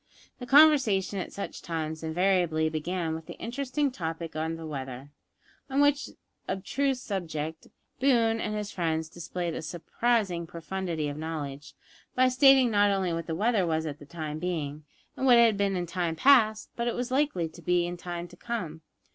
The 0.39 0.47
conversation 0.47 1.19
at 1.19 1.31
such 1.31 1.61
times 1.61 2.01
invariably 2.01 2.69
began 2.69 3.13
with 3.13 3.27
the 3.27 3.35
interesting 3.37 3.91
topic 3.91 4.35
of 4.35 4.57
the 4.57 4.65
weather, 4.65 5.09
on 5.69 5.79
which 5.79 6.09
abstruse 6.47 6.99
subject 6.99 7.67
Boone 7.99 8.41
and 8.41 8.55
his 8.55 8.71
friends 8.71 9.09
displayed 9.09 9.53
a 9.53 9.61
surprising 9.61 10.47
profundity 10.47 11.07
of 11.07 11.17
knowledge, 11.17 11.75
by 12.15 12.29
stating 12.29 12.71
not 12.71 12.89
only 12.89 13.13
what 13.13 13.27
the 13.27 13.35
weather 13.35 13.67
was 13.67 13.85
at 13.85 13.99
the 13.99 14.07
time 14.07 14.39
being, 14.39 14.85
and 15.15 15.27
what 15.27 15.37
it 15.37 15.45
had 15.45 15.55
been 15.55 15.75
in 15.75 15.85
time 15.85 16.15
past, 16.15 16.71
but 16.75 16.85
what 16.87 16.93
it 16.95 16.97
was 16.97 17.11
likely 17.11 17.47
to 17.49 17.61
be 17.61 17.85
in 17.85 17.95
time 17.95 18.27
to 18.29 18.35
come. 18.35 18.81